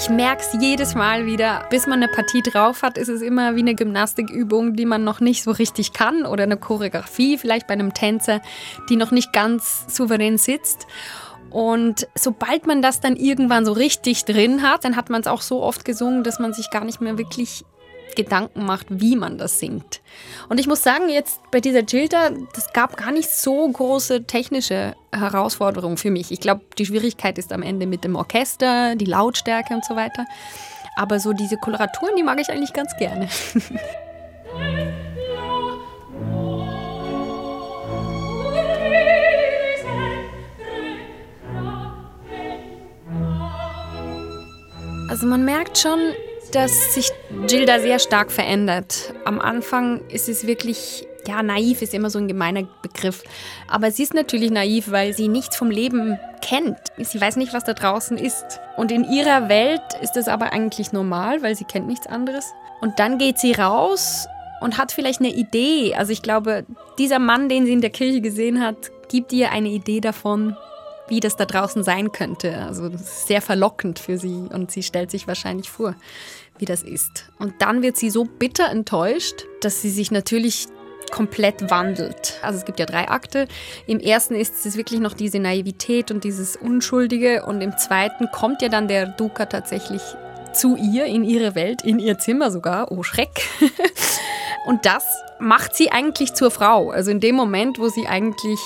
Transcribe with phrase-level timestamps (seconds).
[0.00, 1.66] Ich merke es jedes Mal wieder.
[1.70, 5.18] Bis man eine Partie drauf hat, ist es immer wie eine Gymnastikübung, die man noch
[5.18, 8.40] nicht so richtig kann oder eine Choreografie, vielleicht bei einem Tänzer,
[8.88, 10.86] die noch nicht ganz souverän sitzt.
[11.50, 15.42] Und sobald man das dann irgendwann so richtig drin hat, dann hat man es auch
[15.42, 17.64] so oft gesungen, dass man sich gar nicht mehr wirklich
[18.16, 20.00] Gedanken macht, wie man das singt.
[20.48, 24.94] Und ich muss sagen, jetzt bei dieser Gilda, das gab gar nicht so große technische
[25.12, 26.30] Herausforderungen für mich.
[26.30, 30.24] Ich glaube, die Schwierigkeit ist am Ende mit dem Orchester, die Lautstärke und so weiter.
[30.96, 33.28] Aber so diese Koloraturen, die mag ich eigentlich ganz gerne.
[45.08, 45.98] Also man merkt schon,
[46.54, 47.10] dass sich
[47.46, 49.14] Gilda sehr stark verändert.
[49.24, 53.22] Am Anfang ist es wirklich, ja, naiv ist immer so ein gemeiner Begriff.
[53.68, 56.78] Aber sie ist natürlich naiv, weil sie nichts vom Leben kennt.
[56.98, 58.60] Sie weiß nicht, was da draußen ist.
[58.76, 62.46] Und in ihrer Welt ist das aber eigentlich normal, weil sie kennt nichts anderes.
[62.80, 64.26] Und dann geht sie raus
[64.60, 65.94] und hat vielleicht eine Idee.
[65.94, 66.64] Also ich glaube,
[66.98, 70.56] dieser Mann, den sie in der Kirche gesehen hat, gibt ihr eine Idee davon,
[71.08, 72.58] wie das da draußen sein könnte.
[72.58, 75.94] Also sehr verlockend für sie und sie stellt sich wahrscheinlich vor,
[76.58, 77.30] wie das ist.
[77.38, 80.66] Und dann wird sie so bitter enttäuscht, dass sie sich natürlich
[81.10, 82.38] komplett wandelt.
[82.42, 83.48] Also es gibt ja drei Akte.
[83.86, 88.62] Im ersten ist es wirklich noch diese Naivität und dieses Unschuldige und im zweiten kommt
[88.62, 90.02] ja dann der Duca tatsächlich
[90.52, 92.90] zu ihr, in ihre Welt, in ihr Zimmer sogar.
[92.90, 93.42] Oh Schreck.
[94.66, 95.04] und das
[95.38, 96.90] macht sie eigentlich zur Frau.
[96.90, 98.58] Also in dem Moment, wo sie eigentlich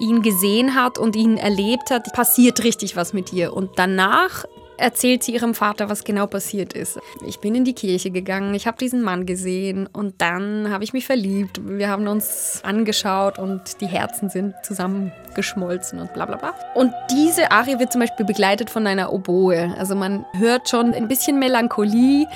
[0.00, 3.52] ihn gesehen hat und ihn erlebt hat, passiert richtig was mit ihr.
[3.52, 4.44] Und danach
[4.78, 6.98] erzählt sie ihrem Vater, was genau passiert ist.
[7.26, 10.92] Ich bin in die Kirche gegangen, ich habe diesen Mann gesehen und dann habe ich
[10.92, 11.60] mich verliebt.
[11.64, 16.54] Wir haben uns angeschaut und die Herzen sind zusammengeschmolzen und bla bla bla.
[16.74, 19.74] Und diese Arie wird zum Beispiel begleitet von einer Oboe.
[19.78, 22.26] Also man hört schon ein bisschen Melancholie.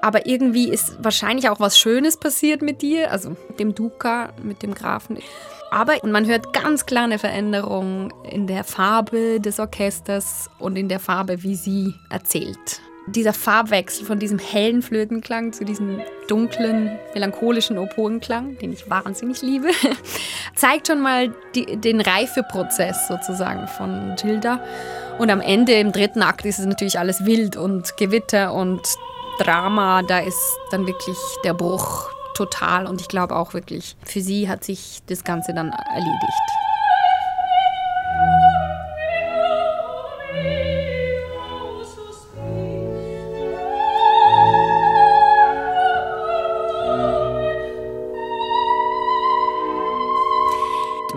[0.00, 4.62] Aber irgendwie ist wahrscheinlich auch was Schönes passiert mit dir, also mit dem Duca, mit
[4.62, 5.18] dem Grafen.
[5.70, 10.98] Aber man hört ganz klar eine Veränderung in der Farbe des Orchesters und in der
[10.98, 12.80] Farbe, wie sie erzählt.
[13.06, 19.68] Dieser Farbwechsel von diesem hellen Flötenklang zu diesem dunklen, melancholischen Opoenklang, den ich wahnsinnig liebe,
[20.54, 24.62] zeigt schon mal die, den Reifeprozess sozusagen von Gilda.
[25.18, 28.80] Und am Ende, im dritten Akt, ist es natürlich alles wild und Gewitter und
[29.38, 30.02] Drama.
[30.02, 34.64] Da ist dann wirklich der Bruch total und ich glaube auch wirklich, für sie hat
[34.64, 36.50] sich das Ganze dann erledigt.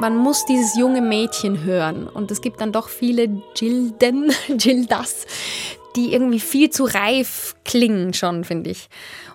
[0.04, 2.10] man muss dieses junge Mädchen hören.
[2.10, 5.26] Und es gibt dann doch viele Gilden, Gildas,
[5.96, 8.90] die irgendwie viel zu reif klingen schon, finde ich.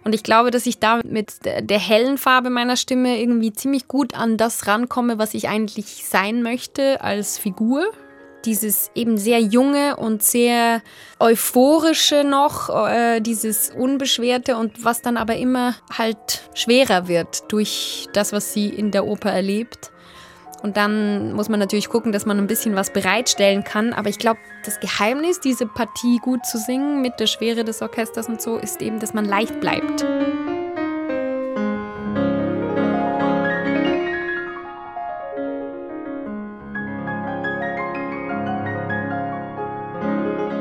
[0.05, 4.15] Und ich glaube, dass ich da mit der hellen Farbe meiner Stimme irgendwie ziemlich gut
[4.15, 7.85] an das rankomme, was ich eigentlich sein möchte als Figur.
[8.45, 10.81] Dieses eben sehr junge und sehr
[11.19, 18.33] euphorische noch, äh, dieses unbeschwerte und was dann aber immer halt schwerer wird durch das,
[18.33, 19.91] was sie in der Oper erlebt.
[20.63, 23.93] Und dann muss man natürlich gucken, dass man ein bisschen was bereitstellen kann.
[23.93, 28.29] Aber ich glaube, das Geheimnis, diese Partie gut zu singen mit der Schwere des Orchesters
[28.29, 30.05] und so, ist eben, dass man leicht bleibt.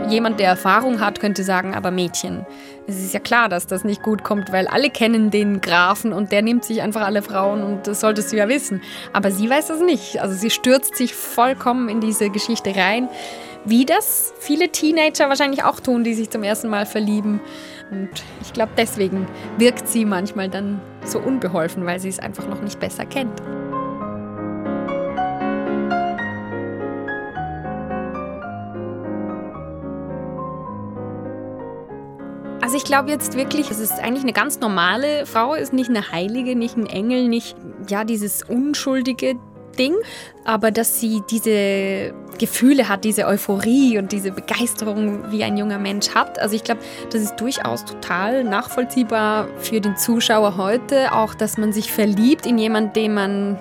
[0.09, 2.45] Jemand, der Erfahrung hat, könnte sagen, aber Mädchen,
[2.88, 6.31] es ist ja klar, dass das nicht gut kommt, weil alle kennen den Grafen und
[6.31, 8.81] der nimmt sich einfach alle Frauen und das solltest du ja wissen.
[9.13, 10.22] Aber sie weiß das nicht.
[10.22, 13.09] Also sie stürzt sich vollkommen in diese Geschichte rein,
[13.66, 17.41] wie das viele Teenager wahrscheinlich auch tun, die sich zum ersten Mal verlieben.
[17.91, 18.09] Und
[18.41, 22.80] ich glaube, deswegen wirkt sie manchmal dann so unbeholfen, weil sie es einfach noch nicht
[22.80, 23.42] besser kennt.
[32.68, 36.12] Also ich glaube jetzt wirklich, es ist eigentlich eine ganz normale Frau, ist nicht eine
[36.12, 37.56] Heilige, nicht ein Engel, nicht
[37.88, 39.36] ja dieses unschuldige
[39.80, 39.94] Ding,
[40.44, 46.10] aber dass sie diese Gefühle hat, diese Euphorie und diese Begeisterung, wie ein junger Mensch
[46.10, 46.40] hat.
[46.40, 51.72] Also ich glaube, das ist durchaus total nachvollziehbar für den Zuschauer heute, auch dass man
[51.72, 53.58] sich verliebt in jemanden, den man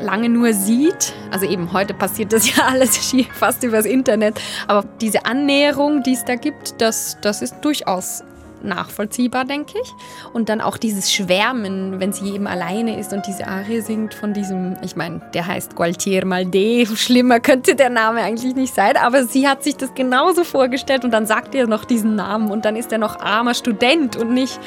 [0.00, 1.12] lange nur sieht.
[1.30, 6.24] Also eben heute passiert das ja alles fast übers Internet, aber diese Annäherung, die es
[6.24, 8.24] da gibt, das, das ist durchaus
[8.64, 9.94] nachvollziehbar, denke ich.
[10.32, 14.32] Und dann auch dieses Schwärmen, wenn sie eben alleine ist und diese Arie singt von
[14.32, 19.24] diesem, ich meine, der heißt Gualtier Malde, schlimmer könnte der Name eigentlich nicht sein, aber
[19.24, 22.76] sie hat sich das genauso vorgestellt und dann sagt er noch diesen Namen und dann
[22.76, 24.58] ist er noch armer Student und nicht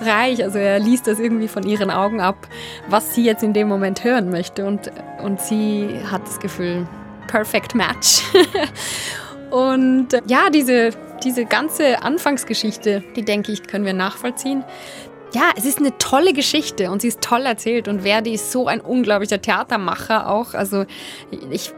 [0.00, 0.42] reich.
[0.42, 2.46] Also er liest das irgendwie von ihren Augen ab,
[2.88, 4.90] was sie jetzt in dem Moment hören möchte und,
[5.22, 6.86] und sie hat das Gefühl,
[7.26, 8.22] perfect match.
[9.50, 10.90] und ja, diese
[11.22, 14.64] diese ganze Anfangsgeschichte, die denke ich, können wir nachvollziehen.
[15.34, 18.68] Ja, es ist eine tolle Geschichte und sie ist toll erzählt und Verdi ist so
[18.68, 20.54] ein unglaublicher Theatermacher auch.
[20.54, 20.86] Also
[21.50, 21.72] ich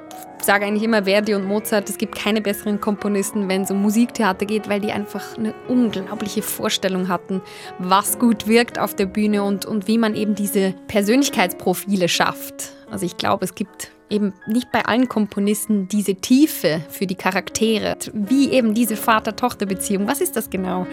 [0.48, 4.46] sage eigentlich immer Verdi und Mozart, es gibt keine besseren Komponisten, wenn es um Musiktheater
[4.46, 7.42] geht, weil die einfach eine unglaubliche Vorstellung hatten,
[7.78, 12.72] was gut wirkt auf der Bühne und, und wie man eben diese Persönlichkeitsprofile schafft.
[12.90, 17.98] Also ich glaube, es gibt eben nicht bei allen Komponisten diese Tiefe für die Charaktere,
[18.14, 20.08] wie eben diese Vater-Tochter-Beziehung.
[20.08, 20.86] Was ist das genau?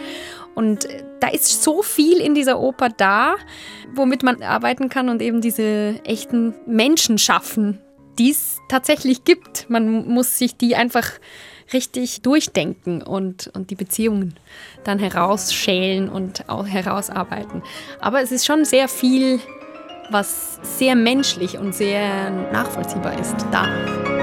[0.54, 0.86] Und
[1.22, 3.36] da ist so viel in dieser Oper da,
[3.94, 7.80] womit man arbeiten kann und eben diese echten Menschen schaffen,
[8.20, 9.70] die es tatsächlich gibt.
[9.70, 11.10] Man muss sich die einfach
[11.74, 14.36] richtig durchdenken und, und die Beziehungen
[14.84, 17.64] dann herausschälen und auch herausarbeiten.
[18.00, 19.40] Aber es ist schon sehr viel
[20.12, 24.15] was sehr menschlich und sehr nachvollziehbar ist, da.